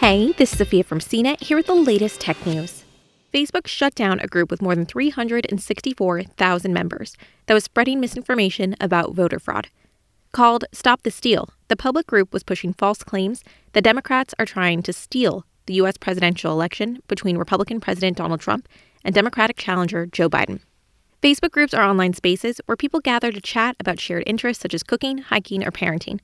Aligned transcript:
Hey, 0.00 0.32
this 0.32 0.52
is 0.52 0.58
Sophia 0.58 0.82
from 0.82 0.98
CNET 0.98 1.42
here 1.42 1.58
with 1.58 1.66
the 1.66 1.74
latest 1.74 2.22
tech 2.22 2.46
news. 2.46 2.84
Facebook 3.34 3.66
shut 3.66 3.94
down 3.94 4.18
a 4.18 4.26
group 4.26 4.50
with 4.50 4.62
more 4.62 4.74
than 4.74 4.86
364,000 4.86 6.72
members 6.72 7.18
that 7.44 7.52
was 7.52 7.64
spreading 7.64 8.00
misinformation 8.00 8.74
about 8.80 9.12
voter 9.12 9.38
fraud. 9.38 9.68
Called 10.32 10.64
Stop 10.72 11.02
the 11.02 11.10
Steal, 11.10 11.50
the 11.68 11.76
public 11.76 12.06
group 12.06 12.32
was 12.32 12.42
pushing 12.42 12.72
false 12.72 13.02
claims 13.02 13.44
that 13.74 13.84
Democrats 13.84 14.34
are 14.38 14.46
trying 14.46 14.82
to 14.84 14.92
steal 14.94 15.44
the 15.66 15.74
U.S. 15.74 15.98
presidential 15.98 16.50
election 16.50 17.02
between 17.06 17.36
Republican 17.36 17.78
President 17.78 18.16
Donald 18.16 18.40
Trump 18.40 18.68
and 19.04 19.14
Democratic 19.14 19.58
challenger 19.58 20.06
Joe 20.06 20.30
Biden. 20.30 20.60
Facebook 21.22 21.50
groups 21.50 21.74
are 21.74 21.84
online 21.84 22.14
spaces 22.14 22.58
where 22.64 22.74
people 22.74 23.00
gather 23.00 23.30
to 23.30 23.40
chat 23.42 23.76
about 23.78 24.00
shared 24.00 24.22
interests 24.26 24.62
such 24.62 24.72
as 24.72 24.82
cooking, 24.82 25.18
hiking, 25.18 25.62
or 25.62 25.70
parenting 25.70 26.20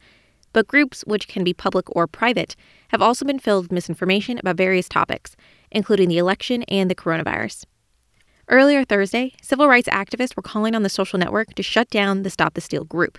but 0.57 0.67
groups, 0.67 1.05
which 1.07 1.29
can 1.29 1.45
be 1.45 1.53
public 1.53 1.85
or 1.95 2.07
private, 2.07 2.57
have 2.89 3.03
also 3.03 3.27
been 3.27 3.39
filled 3.39 3.67
with 3.67 3.73
misinformation 3.73 4.39
about 4.39 4.57
various 4.57 4.89
topics, 4.89 5.37
including 5.71 6.09
the 6.09 6.17
election 6.17 6.63
and 6.63 6.91
the 6.91 6.95
coronavirus. 6.95 7.67
Earlier 8.49 8.83
Thursday, 8.83 9.35
civil 9.43 9.69
rights 9.69 9.87
activists 9.91 10.35
were 10.35 10.43
calling 10.43 10.75
on 10.75 10.83
the 10.83 10.89
social 10.89 11.19
network 11.19 11.53
to 11.57 11.63
shut 11.63 11.91
down 11.91 12.23
the 12.23 12.31
Stop 12.31 12.55
the 12.55 12.63
Steal 12.63 12.85
group. 12.85 13.19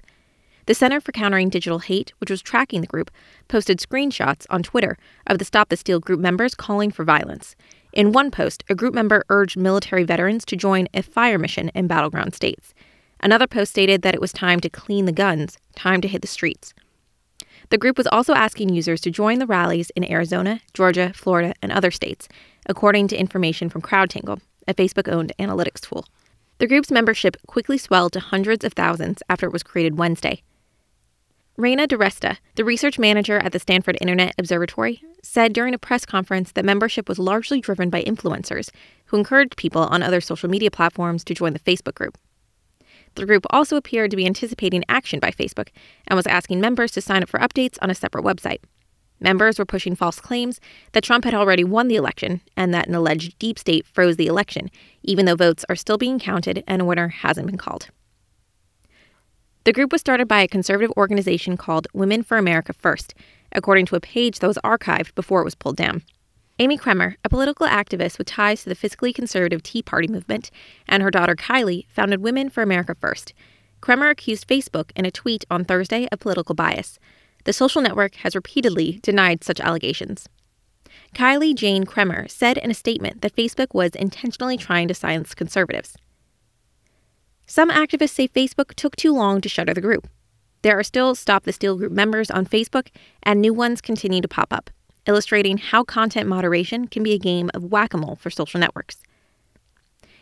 The 0.65 0.73
Center 0.73 0.99
for 0.99 1.11
Countering 1.11 1.49
Digital 1.49 1.77
Hate, 1.77 2.11
which 2.17 2.31
was 2.31 2.41
tracking 2.41 2.81
the 2.81 2.87
group, 2.87 3.11
posted 3.47 3.77
screenshots 3.77 4.47
on 4.49 4.63
Twitter 4.63 4.97
of 5.27 5.37
the 5.37 5.45
Stop 5.45 5.69
the 5.69 5.77
Steal 5.77 5.99
group 5.99 6.19
members 6.19 6.55
calling 6.55 6.89
for 6.89 7.03
violence. 7.03 7.55
In 7.93 8.13
one 8.13 8.31
post, 8.31 8.63
a 8.67 8.73
group 8.73 8.95
member 8.95 9.23
urged 9.29 9.57
military 9.57 10.05
veterans 10.05 10.43
to 10.45 10.55
join 10.55 10.87
a 10.91 11.03
fire 11.03 11.37
mission 11.37 11.69
in 11.75 11.85
battleground 11.85 12.33
states. 12.33 12.73
Another 13.19 13.45
post 13.45 13.69
stated 13.69 14.01
that 14.01 14.15
it 14.15 14.21
was 14.21 14.33
time 14.33 14.59
to 14.61 14.71
clean 14.71 15.05
the 15.05 15.11
guns, 15.11 15.59
time 15.75 16.01
to 16.01 16.07
hit 16.07 16.23
the 16.23 16.27
streets. 16.27 16.73
The 17.69 17.77
group 17.77 17.97
was 17.97 18.07
also 18.07 18.33
asking 18.33 18.69
users 18.69 19.01
to 19.01 19.11
join 19.11 19.39
the 19.39 19.45
rallies 19.45 19.89
in 19.91 20.09
Arizona, 20.09 20.61
Georgia, 20.73 21.11
Florida, 21.13 21.53
and 21.61 21.71
other 21.71 21.91
states, 21.91 22.29
according 22.65 23.09
to 23.09 23.17
information 23.17 23.69
from 23.69 23.81
CrowdTangle, 23.81 24.39
a 24.67 24.73
Facebook 24.73 25.11
owned 25.11 25.33
analytics 25.37 25.81
tool. 25.81 26.05
The 26.59 26.67
group's 26.67 26.91
membership 26.91 27.35
quickly 27.45 27.77
swelled 27.77 28.13
to 28.13 28.19
hundreds 28.19 28.63
of 28.63 28.73
thousands 28.73 29.21
after 29.29 29.45
it 29.45 29.53
was 29.53 29.63
created 29.63 29.97
Wednesday. 29.97 30.41
Renée 31.57 31.87
DiResta, 31.87 32.37
the 32.55 32.63
research 32.63 32.99
manager 32.99 33.39
at 33.39 33.51
the 33.51 33.59
Stanford 33.59 33.97
Internet 33.99 34.35
Observatory, 34.37 35.01
said 35.23 35.53
during 35.53 35.73
a 35.73 35.79
press 35.79 36.05
conference 36.05 36.51
that 36.51 36.63
membership 36.63 37.09
was 37.09 37.19
largely 37.19 37.59
driven 37.59 37.89
by 37.89 38.03
influencers 38.03 38.69
who 39.05 39.17
encouraged 39.17 39.57
people 39.57 39.81
on 39.81 40.03
other 40.03 40.21
social 40.21 40.49
media 40.49 40.71
platforms 40.71 41.23
to 41.23 41.33
join 41.33 41.53
the 41.53 41.59
Facebook 41.59 41.95
group. 41.95 42.17
The 43.17 43.25
group 43.25 43.47
also 43.49 43.77
appeared 43.77 44.11
to 44.11 44.17
be 44.17 44.27
anticipating 44.27 44.83
action 44.87 45.19
by 45.19 45.31
Facebook 45.31 45.69
and 46.07 46.15
was 46.15 46.27
asking 46.27 46.61
members 46.61 46.91
to 46.91 47.01
sign 47.01 47.23
up 47.23 47.29
for 47.29 47.39
updates 47.39 47.79
on 47.81 47.89
a 47.89 47.95
separate 47.95 48.23
website. 48.23 48.59
Members 49.19 49.57
were 49.57 49.65
pushing 49.65 49.95
false 49.95 50.19
claims 50.19 50.59
that 50.91 51.03
Trump 51.03 51.25
had 51.25 51.33
already 51.33 51.63
won 51.63 51.87
the 51.87 51.95
election 51.95 52.41
and 52.55 52.71
that 52.75 52.87
an 52.87 52.93
alleged 52.93 53.39
deep 53.39 53.57
state 53.57 53.87
froze 53.87 54.17
the 54.17 54.27
election, 54.27 54.69
even 55.01 55.25
though 55.25 55.33
votes 55.33 55.65
are 55.67 55.75
still 55.75 55.97
being 55.97 56.19
counted 56.19 56.63
and 56.67 56.79
a 56.79 56.85
winner 56.85 57.07
hasn't 57.07 57.47
been 57.47 57.57
called. 57.57 57.89
The 59.63 59.73
group 59.73 59.91
was 59.91 60.01
started 60.01 60.27
by 60.27 60.41
a 60.41 60.47
conservative 60.47 60.93
organization 60.95 61.57
called 61.57 61.87
Women 61.93 62.21
for 62.21 62.37
America 62.37 62.71
First, 62.71 63.15
according 63.51 63.87
to 63.87 63.95
a 63.95 63.99
page 63.99 64.37
that 64.39 64.47
was 64.47 64.59
archived 64.63 65.15
before 65.15 65.41
it 65.41 65.45
was 65.45 65.55
pulled 65.55 65.75
down. 65.75 66.03
Amy 66.59 66.75
Kremer, 66.75 67.17
a 67.23 67.29
political 67.29 67.67
activist 67.67 68.17
with 68.17 68.25
ties 68.25 68.63
to 68.63 68.69
the 68.69 68.75
fiscally 68.75 69.13
conservative 69.13 69.61
Tea 69.61 69.83
Party 69.83 70.07
movement, 70.07 70.49
and 70.87 71.03
her 71.03 71.11
daughter 71.11 71.35
Kylie 71.35 71.85
founded 71.87 72.21
Women 72.21 72.49
for 72.49 72.63
America 72.63 72.95
First. 72.95 73.35
Kremer 73.79 74.09
accused 74.09 74.47
Facebook 74.47 74.89
in 74.95 75.05
a 75.05 75.11
tweet 75.11 75.45
on 75.51 75.63
Thursday 75.63 76.07
of 76.11 76.19
political 76.19 76.55
bias. 76.55 76.97
The 77.43 77.53
social 77.53 77.79
network 77.79 78.15
has 78.15 78.33
repeatedly 78.33 78.99
denied 79.03 79.43
such 79.43 79.59
allegations. 79.59 80.27
Kylie 81.13 81.53
Jane 81.53 81.83
Kremer 81.85 82.27
said 82.27 82.57
in 82.57 82.71
a 82.71 82.73
statement 82.73 83.21
that 83.21 83.35
Facebook 83.35 83.75
was 83.75 83.91
intentionally 83.91 84.57
trying 84.57 84.87
to 84.87 84.95
silence 84.95 85.35
conservatives. 85.35 85.95
Some 87.45 87.69
activists 87.69 88.15
say 88.15 88.27
Facebook 88.27 88.73
took 88.73 88.95
too 88.95 89.13
long 89.13 89.41
to 89.41 89.49
shutter 89.49 89.75
the 89.75 89.81
group. 89.81 90.07
There 90.63 90.77
are 90.77 90.83
still 90.83 91.13
Stop 91.13 91.43
the 91.43 91.53
Steal 91.53 91.77
group 91.77 91.91
members 91.91 92.31
on 92.31 92.47
Facebook, 92.47 92.87
and 93.21 93.39
new 93.39 93.53
ones 93.53 93.79
continue 93.79 94.21
to 94.21 94.27
pop 94.27 94.51
up 94.51 94.71
illustrating 95.07 95.57
how 95.57 95.83
content 95.83 96.27
moderation 96.27 96.87
can 96.87 97.03
be 97.03 97.13
a 97.13 97.19
game 97.19 97.49
of 97.53 97.65
whack 97.65 97.93
a 97.93 97.97
mole 97.97 98.15
for 98.15 98.29
social 98.29 98.59
networks. 98.59 98.97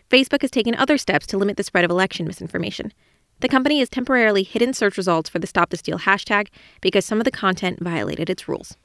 Facebook 0.09 0.41
has 0.41 0.51
taken 0.51 0.75
other 0.75 0.97
steps 0.97 1.25
to 1.27 1.37
limit 1.37 1.57
the 1.57 1.63
spread 1.63 1.83
of 1.83 1.91
election 1.91 2.27
misinformation. 2.27 2.93
The 3.39 3.49
company 3.49 3.79
has 3.79 3.89
temporarily 3.89 4.43
hidden 4.43 4.73
search 4.73 4.97
results 4.97 5.29
for 5.29 5.39
the 5.39 5.47
Stop 5.47 5.69
the 5.69 5.77
Steal 5.77 5.99
hashtag 5.99 6.47
because 6.81 7.05
some 7.05 7.19
of 7.19 7.25
the 7.25 7.31
content 7.31 7.79
violated 7.81 8.29
its 8.29 8.47
rules. 8.47 8.77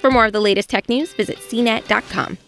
For 0.00 0.10
more 0.10 0.26
of 0.26 0.32
the 0.32 0.40
latest 0.40 0.70
tech 0.70 0.88
news, 0.88 1.14
visit 1.14 1.38
cnet.com. 1.38 2.38